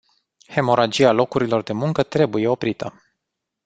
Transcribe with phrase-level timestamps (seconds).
[0.47, 2.93] Hemoragia locurilor de muncă trebuie oprită.